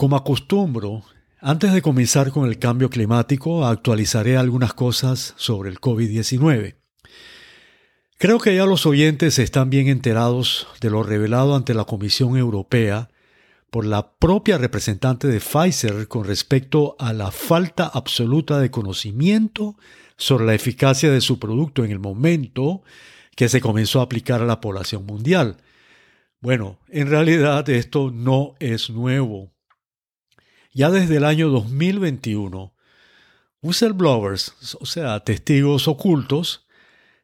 [0.00, 1.02] Como acostumbro,
[1.40, 6.76] antes de comenzar con el cambio climático, actualizaré algunas cosas sobre el COVID-19.
[8.16, 13.10] Creo que ya los oyentes están bien enterados de lo revelado ante la Comisión Europea
[13.70, 19.76] por la propia representante de Pfizer con respecto a la falta absoluta de conocimiento
[20.16, 22.82] sobre la eficacia de su producto en el momento
[23.36, 25.58] que se comenzó a aplicar a la población mundial.
[26.40, 29.52] Bueno, en realidad esto no es nuevo.
[30.72, 32.72] Ya desde el año 2021,
[33.60, 36.66] whistleblowers, o sea, testigos ocultos,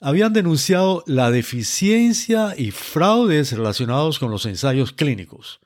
[0.00, 5.60] habían denunciado la deficiencia y fraudes relacionados con los ensayos clínicos.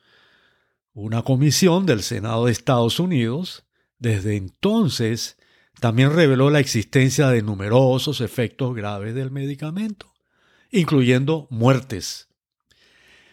[0.93, 3.65] Una comisión del Senado de Estados Unidos,
[3.99, 5.39] desde entonces,
[5.81, 10.13] también reveló la existencia de numerosos efectos graves del medicamento,
[10.71, 12.29] incluyendo muertes.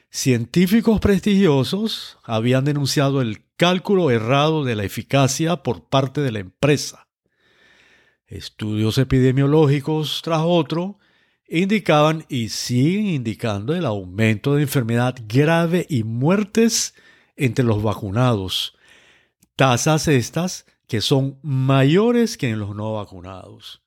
[0.10, 7.10] Científicos prestigiosos habían denunciado el cálculo errado de la eficacia por parte de la empresa.
[8.26, 10.98] Estudios epidemiológicos tras otro
[11.46, 16.96] indicaban y siguen indicando el aumento de enfermedad grave y muertes
[17.36, 18.78] entre los vacunados.
[19.58, 23.82] Tasas estas que son mayores que en los no vacunados.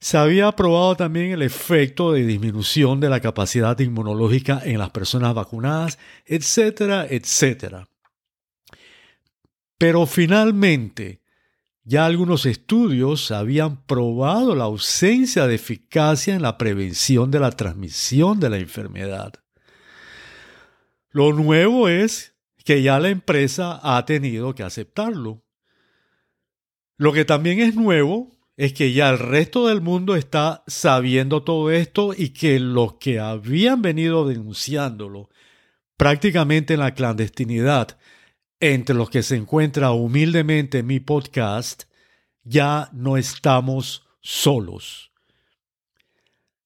[0.00, 5.32] Se había probado también el efecto de disminución de la capacidad inmunológica en las personas
[5.32, 7.86] vacunadas, etcétera, etcétera.
[9.80, 11.22] Pero finalmente,
[11.84, 18.38] ya algunos estudios habían probado la ausencia de eficacia en la prevención de la transmisión
[18.40, 19.32] de la enfermedad.
[21.08, 25.46] Lo nuevo es que ya la empresa ha tenido que aceptarlo.
[26.98, 31.70] Lo que también es nuevo es que ya el resto del mundo está sabiendo todo
[31.70, 35.30] esto y que los que habían venido denunciándolo
[35.96, 37.96] prácticamente en la clandestinidad,
[38.60, 41.84] entre los que se encuentra humildemente mi podcast,
[42.44, 45.10] ya no estamos solos.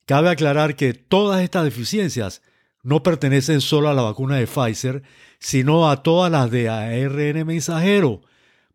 [0.06, 2.42] Cabe aclarar que todas estas deficiencias
[2.82, 5.02] no pertenecen solo a la vacuna de Pfizer,
[5.38, 8.20] sino a todas las de ARN mensajero,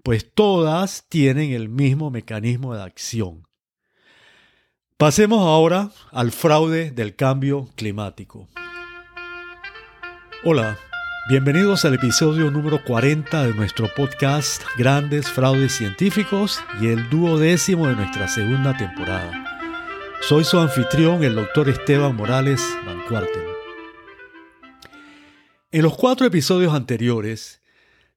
[0.01, 3.47] pues todas tienen el mismo mecanismo de acción.
[4.97, 8.49] Pasemos ahora al fraude del cambio climático.
[10.43, 10.77] Hola,
[11.29, 17.95] bienvenidos al episodio número 40 de nuestro podcast Grandes Fraudes Científicos y el duodécimo de
[17.95, 19.31] nuestra segunda temporada.
[20.21, 23.43] Soy su anfitrión, el doctor Esteban Morales Van Cuarten.
[25.71, 27.59] En los cuatro episodios anteriores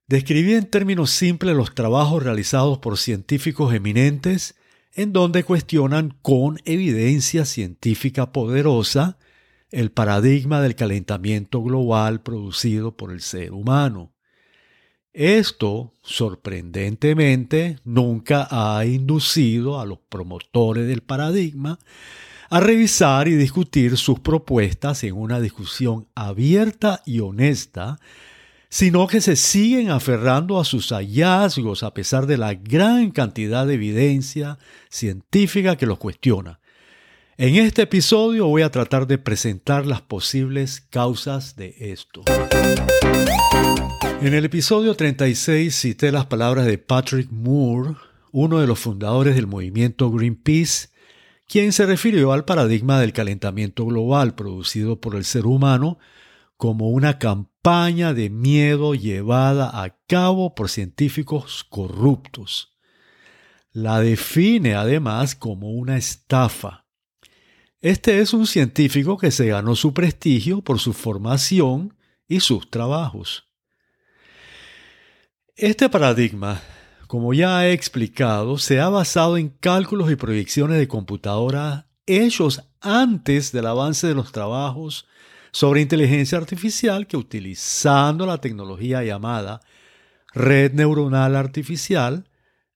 [0.07, 4.55] Describí en términos simples los trabajos realizados por científicos eminentes
[4.93, 9.17] en donde cuestionan con evidencia científica poderosa
[9.73, 14.13] el paradigma del calentamiento global producido por el ser humano.
[15.13, 21.79] Esto, sorprendentemente, nunca ha inducido a los promotores del paradigma
[22.51, 27.97] a revisar y discutir sus propuestas en una discusión abierta y honesta
[28.69, 33.75] sino que se siguen aferrando a sus hallazgos a pesar de la gran cantidad de
[33.75, 34.57] evidencia
[34.89, 36.59] científica que los cuestiona.
[37.35, 42.21] En este episodio voy a tratar de presentar las posibles causas de esto.
[44.21, 47.95] En el episodio 36 cité las palabras de Patrick Moore,
[48.31, 50.89] uno de los fundadores del movimiento Greenpeace,
[51.47, 55.97] quien se refirió al paradigma del calentamiento global producido por el ser humano
[56.55, 62.77] como una campaña de miedo llevada a cabo por científicos corruptos.
[63.71, 66.82] La define además como una estafa.
[67.83, 71.97] Este es un científico que se ganó su prestigio por su formación
[72.29, 73.49] y sus trabajos.
[75.57, 76.61] Este paradigma,
[77.07, 83.51] como ya he explicado, se ha basado en cálculos y proyecciones de computadora hechos antes
[83.51, 85.05] del avance de los trabajos
[85.51, 89.59] sobre inteligencia artificial que utilizando la tecnología llamada
[90.33, 92.29] red neuronal artificial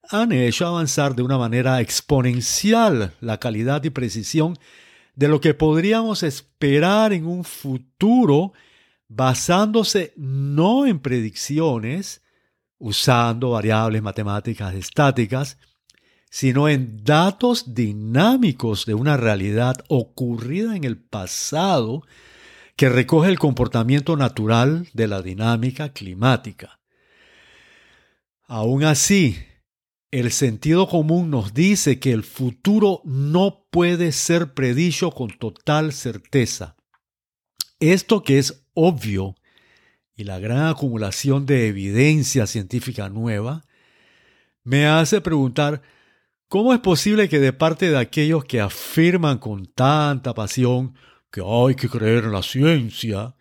[0.10, 4.58] han hecho avanzar de una manera exponencial la calidad y precisión
[5.18, 8.54] de lo que podríamos esperar en un futuro
[9.08, 12.22] basándose no en predicciones,
[12.78, 15.58] usando variables matemáticas estáticas,
[16.30, 22.04] sino en datos dinámicos de una realidad ocurrida en el pasado
[22.76, 26.80] que recoge el comportamiento natural de la dinámica climática.
[28.44, 29.40] Aún así,
[30.12, 36.76] el sentido común nos dice que el futuro no puede ser predicho con total certeza.
[37.80, 39.36] Esto que es obvio
[40.18, 43.64] y la gran acumulación de evidencia científica nueva,
[44.64, 45.84] me hace preguntar
[46.48, 50.96] cómo es posible que de parte de aquellos que afirman con tanta pasión
[51.32, 53.36] que hay que creer en la ciencia,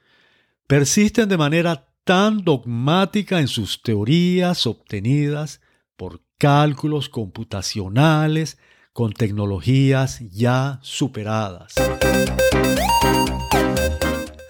[0.67, 5.63] persisten de manera tan dogmática en sus teorías obtenidas
[5.97, 8.59] por cálculos computacionales
[8.93, 11.75] con tecnologías ya superadas.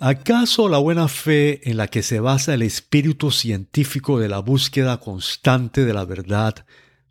[0.00, 5.00] ¿Acaso la buena fe en la que se basa el espíritu científico de la búsqueda
[5.00, 6.66] constante de la verdad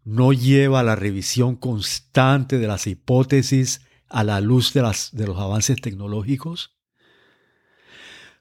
[0.05, 5.81] no lleva a la revisión constante de las hipótesis a la luz de, los avances
[5.81, 6.75] tecnológicos?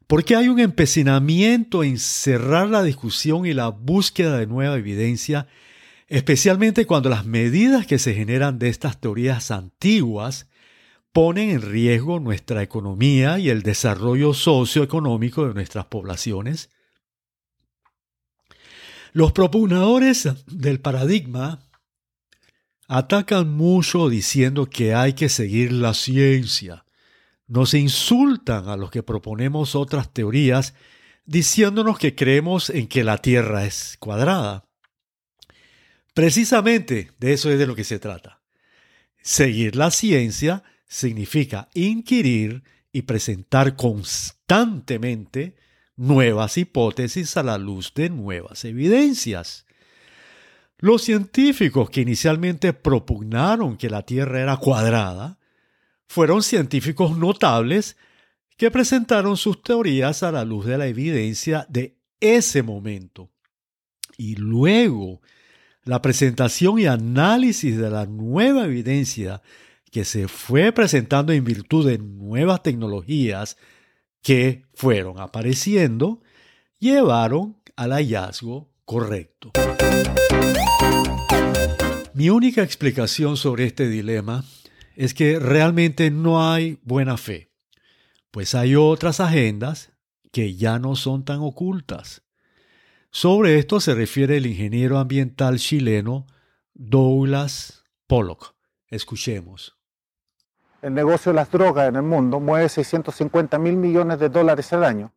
[0.06, 5.48] Porque hay un empecinamiento en cerrar la discusión y la búsqueda de nueva evidencia,
[6.14, 10.48] especialmente cuando las medidas que se generan de estas teorías antiguas
[11.12, 16.70] ponen en riesgo nuestra economía y el desarrollo socioeconómico de nuestras poblaciones.
[19.12, 21.58] Los propugnadores del paradigma
[22.86, 26.84] atacan mucho diciendo que hay que seguir la ciencia.
[27.48, 30.74] Nos insultan a los que proponemos otras teorías
[31.24, 34.64] diciéndonos que creemos en que la Tierra es cuadrada.
[36.14, 38.40] Precisamente de eso es de lo que se trata.
[39.20, 42.62] Seguir la ciencia significa inquirir
[42.92, 45.56] y presentar constantemente
[45.96, 49.66] nuevas hipótesis a la luz de nuevas evidencias.
[50.78, 55.38] Los científicos que inicialmente propugnaron que la Tierra era cuadrada
[56.06, 57.96] fueron científicos notables
[58.56, 63.30] que presentaron sus teorías a la luz de la evidencia de ese momento.
[64.16, 65.20] Y luego,
[65.84, 69.42] la presentación y análisis de la nueva evidencia
[69.90, 73.56] que se fue presentando en virtud de nuevas tecnologías
[74.22, 76.22] que fueron apareciendo,
[76.78, 79.52] llevaron al hallazgo correcto.
[82.14, 84.44] Mi única explicación sobre este dilema
[84.96, 87.50] es que realmente no hay buena fe,
[88.30, 89.92] pues hay otras agendas
[90.32, 92.23] que ya no son tan ocultas.
[93.16, 96.26] Sobre esto se refiere el ingeniero ambiental chileno
[96.74, 98.56] Douglas Pollock.
[98.88, 99.78] Escuchemos
[100.82, 104.82] el negocio de las drogas en el mundo mueve 650 mil millones de dólares al
[104.82, 105.12] año.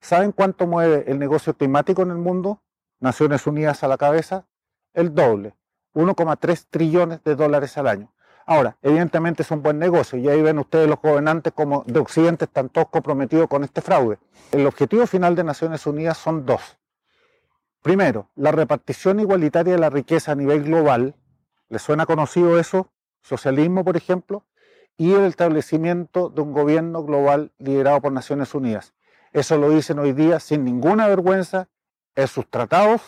[0.00, 2.60] ¿Saben cuánto mueve el negocio climático en el mundo?
[2.98, 4.48] Naciones Unidas a la cabeza,
[4.92, 5.54] el doble,
[5.94, 8.12] 1,3 trillones de dólares al año.
[8.46, 12.46] Ahora, evidentemente es un buen negocio y ahí ven ustedes los gobernantes como de Occidente
[12.46, 14.18] están todos comprometidos con este fraude.
[14.50, 16.81] El objetivo final de Naciones Unidas son dos.
[17.82, 21.16] Primero, la repartición igualitaria de la riqueza a nivel global.
[21.68, 22.92] ¿Les suena conocido eso?
[23.22, 24.46] Socialismo, por ejemplo
[24.96, 28.94] y el establecimiento de un gobierno global liderado por Naciones Unidas.
[29.32, 31.68] Eso lo dicen hoy día sin ninguna vergüenza
[32.14, 33.00] en sus tratados,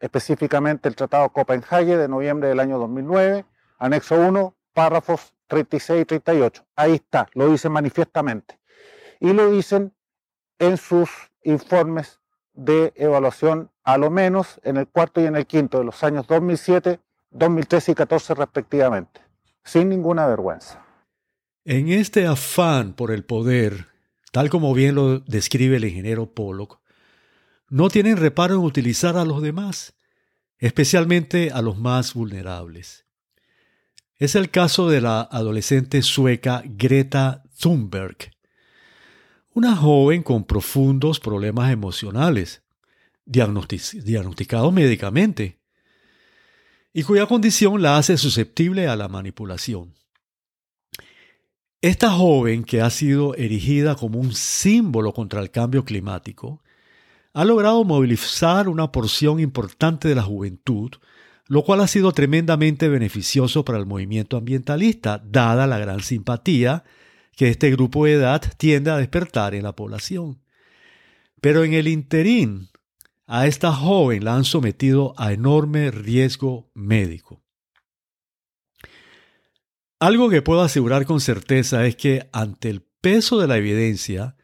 [0.00, 3.44] específicamente el Tratado Copenhague de noviembre del año 2009,
[3.78, 6.66] anexo 1, párrafos 36 y 38.
[6.74, 8.58] Ahí está, lo dicen manifiestamente.
[9.20, 9.94] Y lo dicen
[10.58, 11.10] en sus
[11.42, 12.20] informes
[12.56, 16.26] de evaluación, a lo menos en el cuarto y en el quinto de los años
[16.26, 16.98] 2007,
[17.30, 19.20] 2013 y 2014 respectivamente,
[19.62, 20.84] sin ninguna vergüenza.
[21.64, 23.88] En este afán por el poder,
[24.32, 26.80] tal como bien lo describe el ingeniero Pollock,
[27.68, 29.94] no tienen reparo en utilizar a los demás,
[30.58, 33.06] especialmente a los más vulnerables.
[34.18, 38.35] Es el caso de la adolescente sueca Greta Thunberg,
[39.56, 42.62] una joven con profundos problemas emocionales,
[43.24, 45.60] diagnosticado médicamente,
[46.92, 49.94] y cuya condición la hace susceptible a la manipulación.
[51.80, 56.62] Esta joven, que ha sido erigida como un símbolo contra el cambio climático,
[57.32, 60.90] ha logrado movilizar una porción importante de la juventud,
[61.46, 66.84] lo cual ha sido tremendamente beneficioso para el movimiento ambientalista, dada la gran simpatía
[67.36, 70.42] que este grupo de edad tiende a despertar en la población.
[71.40, 72.70] Pero en el interín,
[73.26, 77.42] a esta joven la han sometido a enorme riesgo médico.
[80.00, 84.36] Algo que puedo asegurar con certeza es que ante el peso de la evidencia,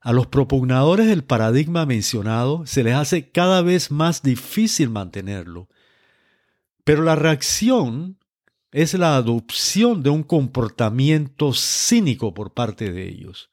[0.00, 5.68] a los propugnadores del paradigma mencionado se les hace cada vez más difícil mantenerlo.
[6.84, 8.19] Pero la reacción
[8.72, 13.50] es la adopción de un comportamiento cínico por parte de ellos.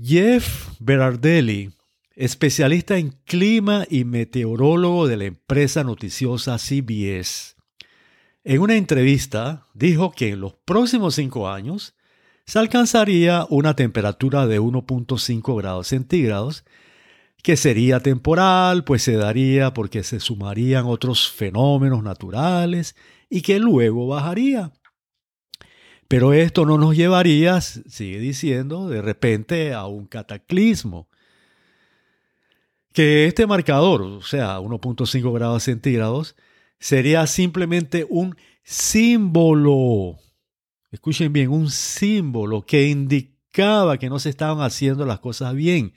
[0.00, 1.72] Jeff Berardelli,
[2.16, 7.56] especialista en clima y meteorólogo de la empresa noticiosa CBS,
[8.44, 11.94] en una entrevista dijo que en los próximos cinco años
[12.44, 16.64] se alcanzaría una temperatura de 1.5 grados centígrados,
[17.42, 22.94] que sería temporal, pues se daría porque se sumarían otros fenómenos naturales
[23.28, 24.72] y que luego bajaría.
[26.06, 31.08] Pero esto no nos llevaría, sigue diciendo, de repente a un cataclismo.
[32.92, 36.36] Que este marcador, o sea, 1.5 grados centígrados,
[36.78, 40.18] sería simplemente un símbolo.
[40.90, 45.94] Escuchen bien, un símbolo que indicaba que no se estaban haciendo las cosas bien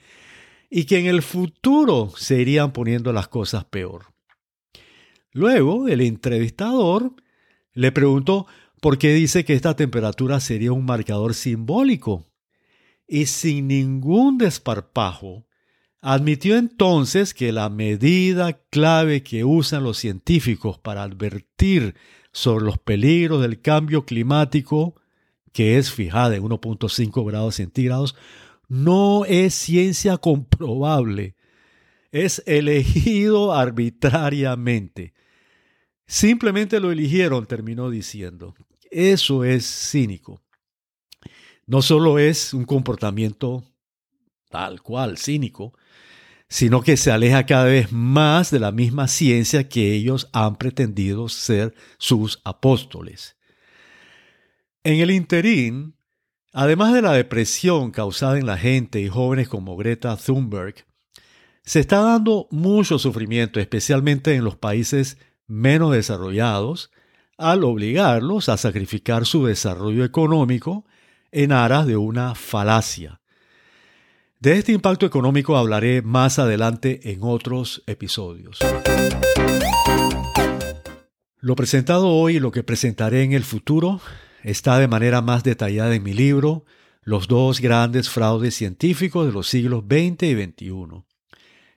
[0.70, 4.06] y que en el futuro se irían poniendo las cosas peor.
[5.32, 7.14] Luego, el entrevistador
[7.72, 8.46] le preguntó
[8.80, 12.26] por qué dice que esta temperatura sería un marcador simbólico.
[13.06, 15.46] Y sin ningún desparpajo,
[16.00, 21.94] admitió entonces que la medida clave que usan los científicos para advertir
[22.32, 24.94] sobre los peligros del cambio climático,
[25.52, 28.16] que es fijada en 1.5 grados centígrados,
[28.68, 31.36] no es ciencia comprobable,
[32.10, 35.14] es elegido arbitrariamente.
[36.06, 38.54] Simplemente lo eligieron, terminó diciendo.
[38.90, 40.42] Eso es cínico.
[41.66, 43.64] No solo es un comportamiento
[44.50, 45.74] tal cual, cínico,
[46.48, 51.28] sino que se aleja cada vez más de la misma ciencia que ellos han pretendido
[51.28, 53.36] ser sus apóstoles.
[54.84, 55.95] En el interín,
[56.58, 60.86] Además de la depresión causada en la gente y jóvenes como Greta Thunberg,
[61.62, 66.90] se está dando mucho sufrimiento, especialmente en los países menos desarrollados,
[67.36, 70.86] al obligarlos a sacrificar su desarrollo económico
[71.30, 73.20] en aras de una falacia.
[74.40, 78.60] De este impacto económico hablaré más adelante en otros episodios.
[81.38, 84.00] Lo presentado hoy y lo que presentaré en el futuro
[84.46, 86.64] está de manera más detallada en mi libro
[87.02, 91.02] Los dos grandes fraudes científicos de los siglos XX y XXI.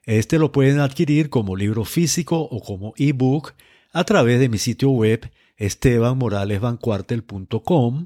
[0.04, 3.54] Este lo pueden adquirir como libro físico o como ebook
[3.92, 8.06] a través de mi sitio web estebanmoralesvancuartel.com,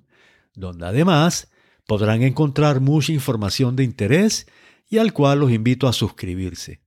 [0.55, 1.51] donde además
[1.86, 4.48] podrán encontrar mucha información de interés
[4.89, 6.79] y al cual los invito a suscribirse.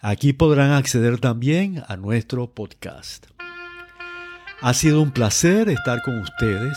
[0.00, 3.28] Aquí podrán acceder también a nuestro podcast.
[4.60, 6.76] Ha sido un placer estar con ustedes